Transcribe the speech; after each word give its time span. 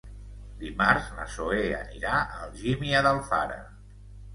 Dimarts 0.63 1.11
na 1.19 1.29
Zoè 1.35 1.61
anirà 1.83 2.17
a 2.25 2.43
Algímia 2.49 3.07
d'Alfara. 3.09 3.65